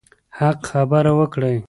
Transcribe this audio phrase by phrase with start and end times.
[0.37, 1.55] حق خبره وکړئ.